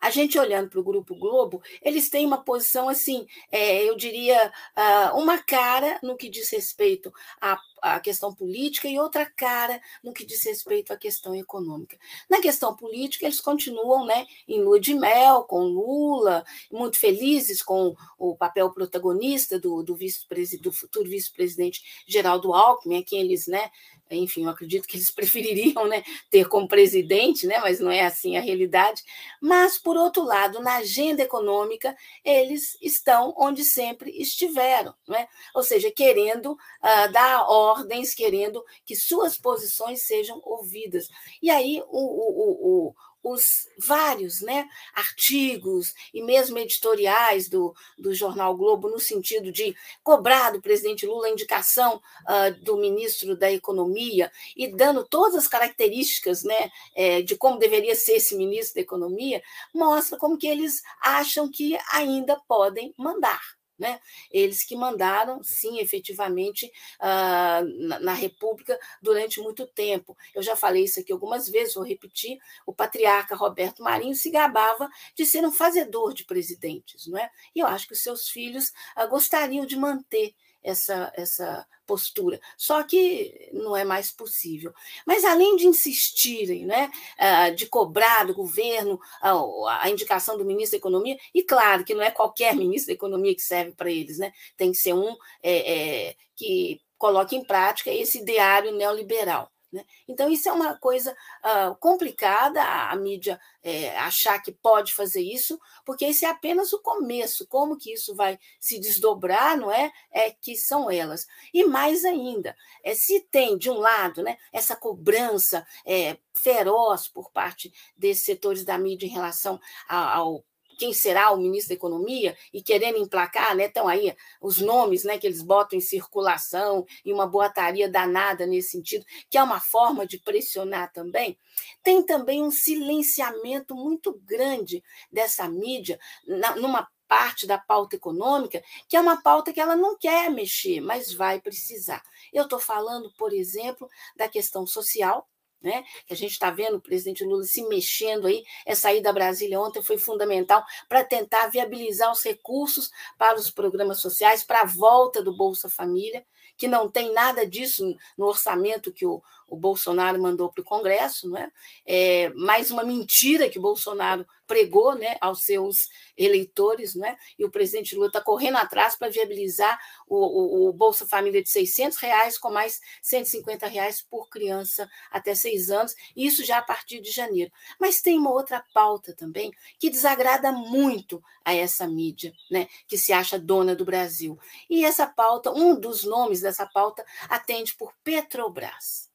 a 0.00 0.10
gente 0.10 0.38
olhando 0.38 0.68
para 0.68 0.80
o 0.80 0.84
Grupo 0.84 1.14
Globo, 1.14 1.62
eles 1.80 2.10
têm 2.10 2.26
uma 2.26 2.44
posição 2.44 2.88
assim, 2.88 3.26
é, 3.50 3.88
eu 3.88 3.96
diria, 3.96 4.52
uh, 4.76 5.18
uma 5.18 5.38
cara 5.38 5.98
no 6.02 6.16
que 6.16 6.28
diz 6.28 6.50
respeito 6.50 7.12
à, 7.40 7.58
à 7.84 8.00
questão 8.00 8.34
política 8.34 8.88
e 8.88 8.98
outra 8.98 9.26
cara 9.26 9.80
no 10.02 10.12
que 10.12 10.24
diz 10.24 10.42
respeito 10.44 10.92
à 10.92 10.96
questão 10.96 11.34
econômica. 11.34 11.98
Na 12.30 12.40
questão 12.40 12.74
política, 12.74 13.26
eles 13.26 13.40
continuam 13.40 14.06
né, 14.06 14.26
em 14.48 14.62
lua 14.62 14.80
de 14.80 14.94
mel 14.94 15.44
com 15.44 15.64
Lula, 15.64 16.44
muito 16.72 16.98
felizes 16.98 17.62
com 17.62 17.94
o 18.18 18.34
papel 18.34 18.70
protagonista 18.70 19.58
do, 19.58 19.82
do, 19.82 19.94
vice 19.94 20.26
do 20.60 20.72
futuro 20.72 21.08
vice-presidente 21.08 21.82
Geraldo 22.06 22.54
Alckmin, 22.54 22.98
a 22.98 23.04
quem 23.04 23.20
eles 23.20 23.46
né, 23.46 23.70
enfim, 24.10 24.44
eu 24.44 24.50
acredito 24.50 24.86
que 24.86 24.96
eles 24.96 25.10
prefeririam 25.12 25.86
né, 25.86 26.02
ter 26.30 26.48
como 26.48 26.68
presidente, 26.68 27.46
né, 27.46 27.58
mas 27.60 27.80
não 27.80 27.90
é 27.90 28.02
assim 28.02 28.36
a 28.36 28.40
realidade. 28.40 29.02
Mas, 29.40 29.78
por 29.78 29.96
outro 29.96 30.22
lado, 30.22 30.60
na 30.60 30.76
agenda 30.76 31.22
econômica, 31.22 31.96
eles 32.24 32.78
estão 32.80 33.34
onde 33.36 33.64
sempre 33.64 34.10
estiveram, 34.10 34.94
né? 35.08 35.26
ou 35.54 35.62
seja, 35.62 35.90
querendo 35.90 36.52
uh, 36.52 37.12
dar 37.12 37.48
ordens, 37.74 38.14
querendo 38.14 38.64
que 38.84 38.96
suas 38.96 39.36
posições 39.36 40.06
sejam 40.06 40.40
ouvidas. 40.44 41.08
E 41.42 41.50
aí, 41.50 41.82
o, 41.88 41.98
o, 41.98 42.88
o, 42.88 42.94
os 43.24 43.42
vários 43.78 44.42
né, 44.42 44.68
artigos 44.94 45.94
e 46.12 46.22
mesmo 46.22 46.58
editoriais 46.58 47.48
do, 47.48 47.74
do 47.98 48.14
jornal 48.14 48.54
Globo, 48.54 48.90
no 48.90 49.00
sentido 49.00 49.50
de 49.50 49.74
cobrar 50.02 50.50
do 50.50 50.60
presidente 50.60 51.06
Lula 51.06 51.26
a 51.26 51.30
indicação 51.30 51.96
uh, 51.96 52.62
do 52.62 52.76
ministro 52.76 53.34
da 53.34 53.50
Economia 53.50 54.30
e 54.54 54.68
dando 54.68 55.04
todas 55.08 55.34
as 55.36 55.48
características 55.48 56.44
né, 56.44 56.70
é, 56.94 57.22
de 57.22 57.34
como 57.36 57.58
deveria 57.58 57.96
ser 57.96 58.16
esse 58.16 58.36
ministro 58.36 58.74
da 58.74 58.82
Economia, 58.82 59.42
mostra 59.72 60.18
como 60.18 60.36
que 60.36 60.46
eles 60.46 60.82
acham 61.00 61.50
que 61.50 61.78
ainda 61.90 62.38
podem 62.46 62.92
mandar. 62.98 63.40
Né? 63.78 63.98
Eles 64.30 64.62
que 64.62 64.76
mandaram, 64.76 65.42
sim, 65.42 65.80
efetivamente, 65.80 66.70
uh, 67.00 67.86
na, 67.88 67.98
na, 67.98 68.12
República 68.12 68.78
durante 69.02 69.40
muito 69.40 69.66
tempo. 69.66 70.16
Eu 70.32 70.42
já 70.42 70.54
falei 70.54 70.84
isso 70.84 71.00
aqui 71.00 71.12
algumas 71.12 71.48
vezes, 71.48 71.74
vou 71.74 71.82
repetir: 71.82 72.38
o 72.64 72.72
patriarca 72.72 73.34
Roberto 73.34 73.82
Marinho 73.82 74.14
se 74.14 74.30
gabava 74.30 74.88
de 75.16 75.26
ser 75.26 75.44
um 75.44 75.50
fazedor 75.50 76.14
de 76.14 76.24
presidentes, 76.24 77.08
não 77.08 77.18
é? 77.18 77.28
E 77.52 77.60
eu 77.60 77.66
acho 77.66 77.88
que 77.88 77.94
os 77.94 78.02
seus 78.02 78.28
filhos 78.28 78.72
uh, 78.96 79.08
gostariam 79.08 79.66
de 79.66 79.76
manter 79.76 80.34
essa, 80.64 81.12
essa 81.14 81.66
postura. 81.86 82.40
Só 82.56 82.82
que 82.82 83.50
não 83.52 83.76
é 83.76 83.84
mais 83.84 84.10
possível. 84.10 84.72
Mas 85.06 85.24
além 85.24 85.56
de 85.56 85.66
insistirem, 85.66 86.64
né, 86.64 86.90
ah, 87.18 87.50
de 87.50 87.66
cobrar 87.66 88.24
do 88.24 88.34
governo 88.34 88.98
a 89.20 89.88
indicação 89.90 90.36
do 90.38 90.44
ministro 90.44 90.78
da 90.78 90.80
Economia, 90.80 91.18
e 91.34 91.42
claro 91.42 91.84
que 91.84 91.94
não 91.94 92.02
é 92.02 92.10
qualquer 92.10 92.56
ministro 92.56 92.88
da 92.88 92.94
Economia 92.94 93.34
que 93.34 93.42
serve 93.42 93.72
para 93.72 93.90
eles, 93.90 94.18
né? 94.18 94.32
tem 94.56 94.72
que 94.72 94.78
ser 94.78 94.94
um 94.94 95.14
é, 95.42 96.08
é, 96.08 96.16
que 96.34 96.80
coloque 96.96 97.36
em 97.36 97.44
prática 97.44 97.92
esse 97.92 98.18
ideário 98.18 98.72
neoliberal. 98.72 99.50
Né? 99.74 99.84
Então, 100.06 100.30
isso 100.30 100.48
é 100.48 100.52
uma 100.52 100.78
coisa 100.78 101.12
uh, 101.12 101.74
complicada, 101.80 102.62
a, 102.62 102.92
a 102.92 102.96
mídia 102.96 103.40
é, 103.60 103.98
achar 103.98 104.40
que 104.40 104.52
pode 104.52 104.94
fazer 104.94 105.20
isso, 105.20 105.58
porque 105.84 106.04
esse 106.04 106.24
é 106.24 106.30
apenas 106.30 106.72
o 106.72 106.80
começo. 106.80 107.44
Como 107.48 107.76
que 107.76 107.92
isso 107.92 108.14
vai 108.14 108.38
se 108.60 108.78
desdobrar, 108.78 109.58
não 109.58 109.72
é? 109.72 109.90
É 110.12 110.30
que 110.30 110.54
são 110.54 110.88
elas. 110.88 111.26
E 111.52 111.64
mais 111.64 112.04
ainda, 112.04 112.56
é, 112.84 112.94
se 112.94 113.20
tem, 113.32 113.58
de 113.58 113.68
um 113.68 113.78
lado, 113.78 114.22
né, 114.22 114.36
essa 114.52 114.76
cobrança 114.76 115.66
é, 115.84 116.18
feroz 116.40 117.08
por 117.08 117.32
parte 117.32 117.72
desses 117.96 118.24
setores 118.24 118.64
da 118.64 118.78
mídia 118.78 119.06
em 119.06 119.10
relação 119.10 119.60
ao 119.88 120.44
quem 120.74 120.92
será 120.92 121.30
o 121.30 121.36
ministro 121.36 121.70
da 121.70 121.74
Economia 121.74 122.36
e 122.52 122.62
querendo 122.62 122.98
emplacar, 122.98 123.54
né? 123.54 123.66
Estão 123.66 123.88
aí 123.88 124.14
os 124.40 124.60
nomes 124.60 125.04
né, 125.04 125.18
que 125.18 125.26
eles 125.26 125.42
botam 125.42 125.78
em 125.78 125.82
circulação 125.82 126.84
e 127.04 127.12
uma 127.12 127.26
boataria 127.26 127.88
danada 127.88 128.46
nesse 128.46 128.70
sentido, 128.70 129.04
que 129.30 129.38
é 129.38 129.42
uma 129.42 129.60
forma 129.60 130.06
de 130.06 130.18
pressionar 130.18 130.92
também. 130.92 131.38
Tem 131.82 132.02
também 132.02 132.42
um 132.42 132.50
silenciamento 132.50 133.74
muito 133.74 134.20
grande 134.24 134.82
dessa 135.10 135.48
mídia 135.48 135.98
na, 136.26 136.56
numa 136.56 136.88
parte 137.06 137.46
da 137.46 137.58
pauta 137.58 137.96
econômica, 137.96 138.62
que 138.88 138.96
é 138.96 139.00
uma 139.00 139.20
pauta 139.22 139.52
que 139.52 139.60
ela 139.60 139.76
não 139.76 139.96
quer 139.96 140.30
mexer, 140.30 140.80
mas 140.80 141.12
vai 141.12 141.40
precisar. 141.40 142.02
Eu 142.32 142.44
estou 142.44 142.58
falando, 142.58 143.12
por 143.16 143.32
exemplo, 143.32 143.88
da 144.16 144.28
questão 144.28 144.66
social, 144.66 145.28
né? 145.64 145.82
Que 146.06 146.12
a 146.12 146.16
gente 146.16 146.32
está 146.32 146.50
vendo 146.50 146.76
o 146.76 146.80
presidente 146.80 147.24
Lula 147.24 147.42
se 147.42 147.66
mexendo 147.66 148.26
aí. 148.26 148.44
Essa 148.66 148.92
ida 148.92 149.08
a 149.08 149.12
Brasília 149.12 149.58
ontem 149.58 149.82
foi 149.82 149.96
fundamental 149.96 150.62
para 150.88 151.02
tentar 151.02 151.48
viabilizar 151.48 152.12
os 152.12 152.22
recursos 152.22 152.90
para 153.16 153.38
os 153.38 153.50
programas 153.50 154.00
sociais, 154.00 154.44
para 154.44 154.60
a 154.60 154.66
volta 154.66 155.22
do 155.22 155.34
Bolsa 155.34 155.70
Família, 155.70 156.24
que 156.56 156.68
não 156.68 156.88
tem 156.88 157.12
nada 157.12 157.46
disso 157.46 157.96
no 158.16 158.26
orçamento 158.26 158.92
que 158.92 159.06
o, 159.06 159.22
o 159.48 159.56
Bolsonaro 159.56 160.20
mandou 160.20 160.52
para 160.52 160.60
o 160.60 160.64
Congresso, 160.64 161.30
não 161.30 161.38
é? 161.38 161.50
é? 161.86 162.28
mais 162.34 162.70
uma 162.70 162.84
mentira 162.84 163.48
que 163.48 163.58
o 163.58 163.62
Bolsonaro 163.62 164.26
pregou 164.46 164.94
né, 164.94 165.16
aos 165.20 165.42
seus 165.42 165.88
eleitores, 166.16 166.94
não 166.94 167.06
é? 167.06 167.16
e 167.38 167.44
o 167.44 167.50
presidente 167.50 167.94
Lula 167.94 168.08
está 168.08 168.20
correndo 168.20 168.56
atrás 168.56 168.96
para 168.96 169.08
viabilizar 169.08 169.78
o, 170.06 170.16
o, 170.16 170.68
o, 170.68 170.72
Bolsa 170.72 171.06
Família 171.06 171.42
de 171.42 171.48
600 171.48 171.98
reais 171.98 172.38
com 172.38 172.50
mais 172.50 172.80
150 173.02 173.66
reais 173.66 174.02
por 174.02 174.28
criança 174.28 174.88
até 175.10 175.34
seis 175.34 175.70
anos, 175.70 175.94
isso 176.16 176.44
já 176.44 176.58
a 176.58 176.62
partir 176.62 177.00
de 177.00 177.10
janeiro. 177.10 177.50
Mas 177.78 178.00
tem 178.00 178.18
uma 178.18 178.30
outra 178.30 178.64
pauta 178.72 179.14
também 179.14 179.52
que 179.78 179.90
desagrada 179.90 180.52
muito 180.52 181.22
a 181.44 181.54
essa 181.54 181.86
mídia, 181.86 182.32
né, 182.50 182.68
que 182.86 182.98
se 182.98 183.12
acha 183.12 183.38
dona 183.38 183.74
do 183.74 183.84
Brasil. 183.84 184.38
E 184.68 184.84
essa 184.84 185.06
pauta, 185.06 185.50
um 185.50 185.78
dos 185.78 186.04
nomes 186.04 186.40
dessa 186.40 186.66
pauta, 186.66 187.04
atende 187.28 187.74
por 187.76 187.92
Petrobras. 188.02 189.13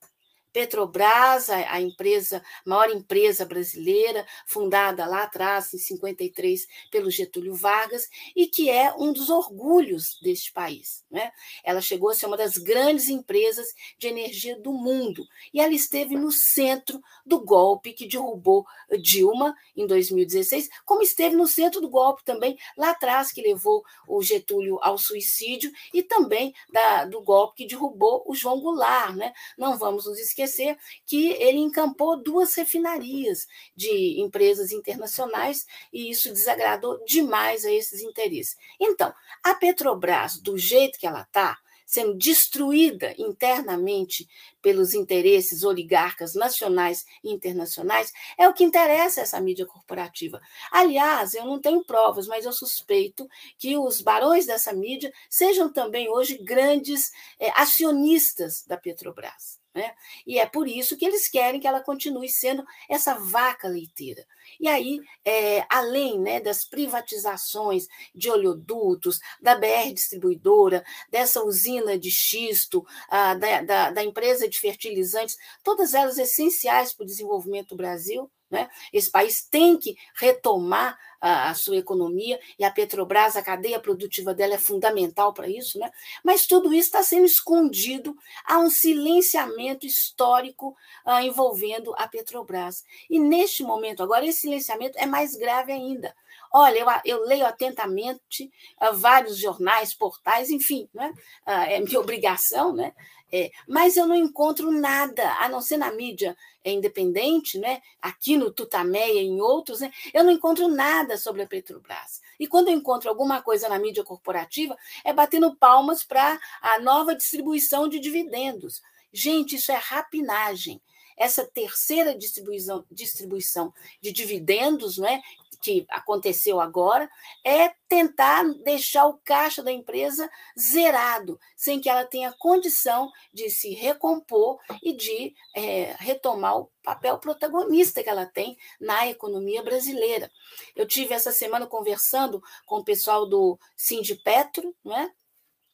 Petrobras, 0.52 1.50
a, 1.50 1.80
empresa, 1.80 2.44
maior 2.66 2.90
empresa 2.90 3.46
brasileira, 3.46 4.26
fundada 4.48 5.06
lá 5.06 5.24
atrás, 5.24 5.74
em 5.74 5.78
53, 5.78 6.68
pelo 6.92 7.12
Getúlio 7.12 7.54
Vargas, 7.54 8.08
e 8.36 8.48
que 8.48 8.70
é 8.70 8.94
um 8.98 9.14
dos 9.14 9.30
orgulhos 9.30 10.18
deste 10.22 10.52
país. 10.52 11.04
Né? 11.10 11.32
Ela 11.64 11.82
chegou 11.82 12.10
a 12.10 12.16
ser 12.16 12.26
uma 12.26 12.38
das 12.38 12.58
grandes 12.58 13.10
empresas 13.10 13.68
de 13.98 14.08
energia 14.08 14.60
do 14.60 14.74
mundo, 14.74 15.24
e 15.54 15.62
ela 15.62 15.74
esteve 15.74 16.16
no 16.16 16.32
centro 16.32 17.00
do 17.26 17.40
golpe 17.40 17.94
que 17.94 18.08
derrubou 18.08 18.66
Dilma 19.02 19.56
em 19.76 19.86
2016, 19.86 20.68
como 20.84 21.04
esteve 21.04 21.36
no 21.36 21.48
centro 21.48 21.80
do 21.80 21.90
golpe 21.90 22.24
também 22.24 22.58
lá 22.76 22.90
atrás, 22.90 23.32
que 23.32 23.42
levou 23.42 23.84
o 24.08 24.22
Getúlio 24.24 24.80
ao 24.82 24.98
suicídio, 24.98 25.72
e 25.94 26.02
também 26.02 26.54
da, 26.72 27.06
do 27.06 27.22
golpe 27.22 27.58
que 27.58 27.68
derrubou 27.68 28.24
o 28.26 28.34
João 28.34 28.60
Goulart. 28.60 29.16
Né? 29.16 29.32
Não 29.58 29.78
vamos 29.78 30.06
nos 30.06 30.20
esquecer 30.20 30.49
esquecer 30.50 30.78
que 31.06 31.32
ele 31.34 31.60
encampou 31.60 32.22
duas 32.22 32.54
refinarias 32.56 33.46
de 33.76 34.20
empresas 34.20 34.72
internacionais 34.72 35.66
e 35.94 36.10
isso 36.10 36.30
desagradou 36.30 37.04
demais 37.06 37.64
a 37.64 37.72
esses 37.72 38.02
interesses. 38.02 38.58
Então, 38.80 39.14
a 39.44 39.54
Petrobras, 39.54 40.40
do 40.42 40.58
jeito 40.58 41.00
que 41.00 41.08
ela 41.08 41.22
está, 41.22 41.58
sendo 41.86 42.16
destruída 42.16 43.16
internamente 43.18 44.28
pelos 44.62 44.94
interesses 44.94 45.64
oligarcas 45.64 46.36
nacionais 46.36 47.04
e 47.24 47.34
internacionais, 47.34 48.14
é 48.38 48.48
o 48.48 48.54
que 48.54 48.64
interessa 48.64 49.22
essa 49.22 49.42
mídia 49.42 49.66
corporativa. 49.66 50.40
Aliás, 50.72 51.34
eu 51.34 51.46
não 51.46 51.60
tenho 51.60 51.84
provas, 51.84 52.28
mas 52.28 52.46
eu 52.46 52.54
suspeito 52.54 53.28
que 53.58 53.76
os 53.76 54.02
barões 54.02 54.46
dessa 54.46 54.72
mídia 54.72 55.12
sejam 55.32 55.74
também 55.74 56.08
hoje 56.08 56.38
grandes 56.38 57.10
é, 57.40 57.50
acionistas 57.60 58.64
da 58.68 58.78
Petrobras. 58.78 59.59
Né? 59.74 59.94
E 60.26 60.40
é 60.40 60.48
por 60.48 60.68
isso 60.68 60.98
que 60.98 61.06
eles 61.06 61.28
querem 61.30 61.60
que 61.60 61.68
ela 61.68 61.80
continue 61.80 62.28
sendo 62.28 62.66
essa 62.90 63.14
vaca 63.20 63.68
leiteira. 63.68 64.26
E 64.60 64.68
aí, 64.68 65.00
é, 65.24 65.64
além 65.70 66.20
né, 66.20 66.40
das 66.40 66.66
privatizações 66.66 67.88
de 68.16 68.32
oleodutos, 68.32 69.20
da 69.40 69.56
BR 69.56 69.94
distribuidora, 69.94 70.84
dessa 71.10 71.44
usina 71.44 72.00
de 72.00 72.10
xisto, 72.10 72.84
da, 73.10 73.62
da, 73.62 73.92
da 73.92 74.04
empresa 74.04 74.50
de 74.50 74.60
fertilizantes, 74.60 75.38
todas 75.64 75.94
elas 75.94 76.18
essenciais 76.18 76.92
para 76.92 77.04
o 77.04 77.08
desenvolvimento 77.08 77.70
do 77.70 77.78
Brasil, 77.78 78.30
né? 78.50 78.70
Esse 78.92 79.12
país 79.12 79.42
tem 79.50 79.78
que 79.78 79.96
retomar 80.16 80.98
a, 81.22 81.50
a, 81.50 81.54
sua 81.54 81.78
economia 81.78 82.40
e 82.58 82.64
a 82.64 82.72
Petrobras, 82.72 83.36
a 83.36 83.42
cadeia 83.42 83.80
produtiva 83.80 84.34
dela 84.34 84.54
é 84.54 84.58
fundamental 84.58 85.34
para 85.34 85.50
isso, 85.50 85.78
né? 85.78 85.92
mas 86.24 86.46
tudo 86.46 86.74
isso 86.74 86.88
está 86.88 87.04
sendo 87.04 87.26
escondido. 87.26 88.16
Há 88.46 88.60
um 88.60 88.70
silenciamento 88.70 89.86
histórico 89.86 90.76
uh, 91.06 91.20
envolvendo 91.20 91.94
a 91.98 92.08
Petrobras. 92.08 92.84
E 93.10 93.20
neste 93.20 93.64
momento, 93.64 94.02
agora, 94.02 94.26
esse 94.26 94.42
silenciamento 94.42 94.98
é 94.98 95.06
mais 95.06 95.36
grave 95.36 95.72
ainda. 95.72 96.16
Olha, 96.52 96.80
eu, 96.80 97.18
eu 97.18 97.26
leio 97.26 97.46
atentamente 97.46 98.52
uh, 98.82 98.96
vários 98.96 99.38
jornais, 99.38 99.94
portais, 99.94 100.50
enfim, 100.50 100.90
né? 100.94 101.14
Uh, 101.46 101.52
é 101.52 101.80
minha 101.80 102.00
obrigação, 102.02 102.74
né? 102.74 102.94
É, 103.32 103.52
mas 103.68 103.96
eu 103.96 104.08
não 104.08 104.16
encontro 104.16 104.72
nada, 104.72 105.32
a 105.36 105.48
não 105.48 105.62
ser 105.62 105.78
na 105.78 105.92
mídia 105.92 106.36
independente, 106.66 107.60
né? 107.60 107.82
aqui 108.02 108.36
no 108.38 108.52
Tutameia 108.52 109.22
e 109.22 109.26
em 109.26 109.40
outros, 109.40 109.82
né? 109.82 109.92
eu 110.14 110.24
não 110.24 110.32
encontro 110.32 110.68
nada 110.68 111.18
sobre 111.18 111.44
a 111.44 111.48
Petrobras. 111.48 112.22
E 112.40 112.48
quando 112.48 112.70
eu 112.70 112.74
encontro 112.74 113.10
alguma 113.10 113.42
coisa 113.42 113.70
na 113.70 113.78
mídia 113.78 114.04
corporativa, 114.04 114.76
é 115.04 115.14
batendo 115.14 115.56
palmas 115.56 116.04
para 116.04 116.40
a 116.62 116.80
nova 116.80 117.16
distribuição 117.16 117.88
de 117.88 118.00
dividendos. 118.00 118.82
Gente, 119.14 119.56
isso 119.56 119.72
é 119.72 119.76
rapinagem 119.76 120.82
essa 121.20 121.46
terceira 121.46 122.18
distribuição, 122.18 122.86
distribuição 122.90 123.74
de 124.02 124.14
dividendos, 124.14 124.98
não 124.98 125.08
é? 125.08 125.22
Que 125.62 125.86
aconteceu 125.90 126.60
agora, 126.60 127.10
é 127.44 127.70
tentar 127.88 128.44
deixar 128.64 129.06
o 129.08 129.20
caixa 129.24 129.62
da 129.62 129.72
empresa 129.72 130.30
zerado, 130.58 131.40
sem 131.56 131.80
que 131.80 131.90
ela 131.90 132.06
tenha 132.06 132.36
condição 132.38 133.12
de 133.34 133.50
se 133.50 133.74
recompor 133.74 134.60
e 134.82 134.94
de 134.94 135.34
é, 135.56 135.96
retomar 136.00 136.58
o 136.60 136.72
papel 136.84 137.18
protagonista 137.18 138.02
que 138.02 138.10
ela 138.10 138.26
tem 138.26 138.58
na 138.80 139.08
economia 139.08 139.62
brasileira. 139.62 140.32
Eu 140.76 140.88
tive 140.88 141.14
essa 141.14 141.32
semana 141.32 141.68
conversando 141.68 142.42
com 142.66 142.78
o 142.78 142.84
pessoal 142.84 143.28
do 143.28 143.60
Sindipetro, 143.76 144.76
não 144.84 144.98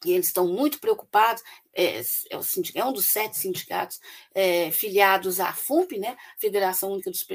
e 0.09 0.13
eles 0.13 0.27
estão 0.27 0.47
muito 0.47 0.79
preocupados, 0.79 1.43
é, 1.74 2.00
é, 2.00 2.41
é 2.75 2.85
um 2.85 2.93
dos 2.93 3.07
sete 3.07 3.38
sindicatos 3.38 4.00
é, 4.33 4.71
filiados 4.71 5.39
à 5.39 5.51
FUMP, 5.53 5.97
né, 6.00 6.15
Federação 6.38 6.91
Única 6.91 7.12
dos 7.12 7.25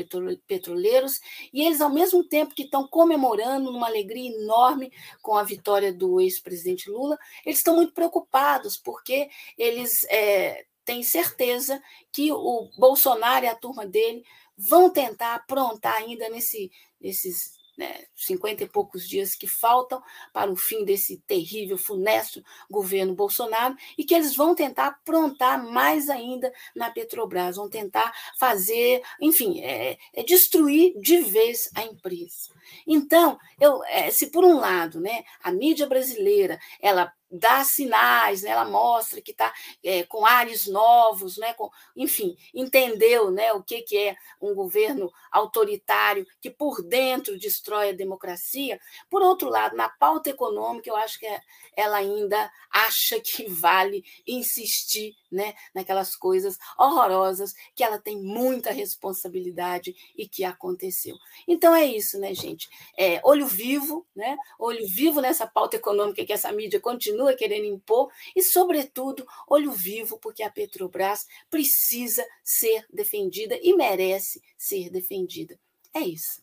Petroleiros, 0.46 1.20
e 1.52 1.62
eles, 1.62 1.80
ao 1.80 1.90
mesmo 1.90 2.24
tempo 2.24 2.54
que 2.54 2.62
estão 2.62 2.86
comemorando 2.88 3.70
uma 3.70 3.86
alegria 3.86 4.30
enorme 4.30 4.92
com 5.20 5.36
a 5.36 5.42
vitória 5.42 5.92
do 5.92 6.20
ex-presidente 6.20 6.90
Lula, 6.90 7.18
eles 7.44 7.58
estão 7.58 7.76
muito 7.76 7.92
preocupados, 7.92 8.76
porque 8.76 9.28
eles 9.58 10.04
é, 10.08 10.64
têm 10.84 11.02
certeza 11.02 11.80
que 12.12 12.32
o 12.32 12.70
Bolsonaro 12.78 13.44
e 13.44 13.48
a 13.48 13.54
turma 13.54 13.86
dele 13.86 14.24
vão 14.56 14.90
tentar 14.90 15.34
aprontar 15.34 15.94
ainda 15.94 16.28
nesse, 16.28 16.70
nesses 17.00 17.60
né, 17.80 18.04
50 18.14 18.64
e 18.64 18.68
poucos 18.68 19.08
dias 19.08 19.34
que 19.34 19.46
faltam 19.46 20.02
para 20.34 20.52
o 20.52 20.56
fim 20.56 20.84
desse 20.84 21.16
terrível, 21.26 21.78
funesto 21.78 22.44
governo 22.70 23.14
Bolsonaro, 23.14 23.75
e 23.96 24.04
que 24.04 24.14
eles 24.14 24.37
vão 24.37 24.54
tentar 24.54 24.88
aprontar 24.88 25.64
mais 25.64 26.10
ainda 26.10 26.52
na 26.76 26.90
Petrobras, 26.90 27.56
vão 27.56 27.70
tentar 27.70 28.12
fazer, 28.38 29.00
enfim, 29.18 29.60
é, 29.60 29.96
é 30.12 30.22
destruir 30.22 30.92
de 31.00 31.22
vez 31.22 31.70
a 31.75 31.82
empresa. 31.82 32.52
Então, 32.87 33.38
eu, 33.58 33.82
é, 33.84 34.10
se 34.10 34.26
por 34.26 34.44
um 34.44 34.58
lado, 34.58 35.00
né, 35.00 35.25
a 35.42 35.50
mídia 35.50 35.87
brasileira 35.87 36.60
ela 36.82 37.10
dá 37.30 37.62
sinais, 37.62 38.42
né? 38.42 38.50
ela 38.50 38.64
mostra 38.64 39.20
que 39.20 39.30
está 39.30 39.52
é, 39.84 40.02
com 40.02 40.26
ares 40.26 40.66
novos, 40.66 41.37
né? 41.37 41.54
com, 41.54 41.70
enfim, 41.94 42.37
entendeu 42.52 43.30
né? 43.30 43.52
o 43.52 43.62
que, 43.62 43.82
que 43.82 43.96
é 43.96 44.16
um 44.40 44.54
governo 44.54 45.12
autoritário 45.30 46.26
que 46.40 46.50
por 46.50 46.83
dentro 46.83 47.38
destrói 47.38 47.90
a 47.90 47.94
democracia. 47.94 48.81
Por 49.09 49.22
outro 49.22 49.48
lado, 49.48 49.76
na 49.76 49.88
pauta 49.88 50.31
econômica, 50.31 50.90
eu 50.90 50.96
acho 50.96 51.18
que 51.18 51.26
é, 51.26 51.40
ela 51.76 51.98
ainda 51.98 52.50
acha 52.70 53.20
que 53.20 53.46
vale 53.48 54.05
insistir 54.26 55.14
né? 55.31 55.55
naquelas 55.72 56.16
coisas 56.16 56.59
horrorosas 56.76 57.55
que 57.74 57.85
ela 57.85 57.98
tem 57.98 58.20
muita 58.20 58.72
responsabilidade 58.72 59.94
e 60.16 60.26
que 60.26 60.42
aconteceu. 60.42 61.16
Então 61.46 61.74
é 61.74 61.85
isso, 61.85 62.18
né, 62.18 62.35
gente? 62.35 62.68
É, 62.98 63.20
olho 63.22 63.46
vivo, 63.46 64.05
né? 64.14 64.37
olho 64.59 64.87
vivo 64.88 65.20
nessa 65.20 65.46
pauta 65.46 65.76
econômica 65.76 66.24
que 66.24 66.33
essa 66.33 66.50
mídia 66.50 66.81
continua 66.81 67.19
continua 67.20 67.35
querendo 67.35 67.66
impor, 67.66 68.09
e, 68.35 68.42
sobretudo, 68.42 69.26
olho 69.46 69.72
vivo, 69.72 70.18
porque 70.18 70.42
a 70.42 70.50
Petrobras 70.50 71.26
precisa 71.50 72.24
ser 72.42 72.85
defendida 72.92 73.59
e 73.62 73.74
merece 73.74 74.40
ser 74.56 74.90
defendida. 74.90 75.59
É 75.94 76.00
isso. 76.00 76.42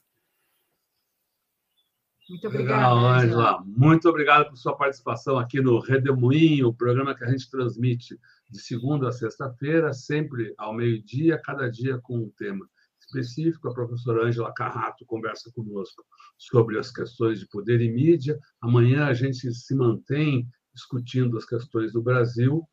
Muito 2.29 2.47
obrigada, 2.47 2.93
Ângela. 2.93 3.63
Muito 3.65 4.09
obrigado 4.09 4.49
por 4.49 4.57
sua 4.57 4.75
participação 4.75 5.39
aqui 5.39 5.61
no 5.61 5.79
Redemoinho, 5.79 6.67
o 6.67 6.73
programa 6.73 7.15
que 7.15 7.23
a 7.23 7.29
gente 7.29 7.49
transmite 7.49 8.19
de 8.49 8.59
segunda 8.59 9.07
a 9.07 9.13
sexta-feira, 9.13 9.93
sempre 9.93 10.53
ao 10.57 10.73
meio-dia, 10.73 11.41
cada 11.41 11.69
dia 11.69 11.97
com 11.99 12.17
um 12.17 12.29
tema 12.37 12.67
específico. 12.99 13.69
A 13.69 13.73
professora 13.73 14.25
Ângela 14.25 14.53
Carrato 14.53 15.05
conversa 15.05 15.49
conosco 15.53 16.03
sobre 16.37 16.77
as 16.77 16.91
questões 16.91 17.39
de 17.39 17.47
poder 17.47 17.79
e 17.79 17.89
mídia. 17.89 18.37
Amanhã 18.61 19.05
a 19.05 19.13
gente 19.13 19.53
se 19.53 19.75
mantém 19.75 20.45
discutindo 20.77 21.37
as 21.37 21.45
questões 21.45 21.91
do 21.91 22.01
Brasil 22.01 22.63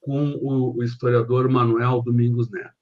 com 0.00 0.38
o 0.40 0.82
historiador 0.82 1.48
Manuel 1.48 2.00
Domingos 2.02 2.48
Neto. 2.50 2.72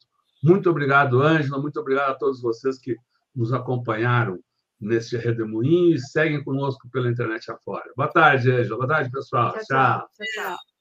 Muito 0.44 0.70
obrigado, 0.70 1.22
Ângela, 1.22 1.60
muito 1.60 1.80
obrigado 1.80 2.10
a 2.10 2.14
todos 2.14 2.40
vocês 2.40 2.78
que 2.78 2.94
nos 3.34 3.52
acompanharam 3.52 4.38
neste 4.78 5.16
redemoinho 5.16 5.94
e 5.94 5.98
seguem 5.98 6.44
conosco 6.44 6.88
pela 6.90 7.10
internet 7.10 7.50
afora. 7.50 7.90
Boa 7.96 8.08
tarde, 8.08 8.50
Ângela. 8.50 8.76
Boa 8.76 8.88
tarde, 8.88 9.10
pessoal. 9.10 9.52
tchau. 9.52 9.64
tchau. 9.64 10.08
tchau. 10.34 10.75